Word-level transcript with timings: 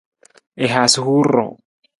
I 0.65 0.71
haasa 0.73 1.05
huur 1.05 1.25
ruu. 1.35 1.51